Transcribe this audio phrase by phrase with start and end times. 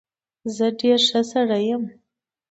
[0.55, 1.83] زه ډېر ښه سړى يم.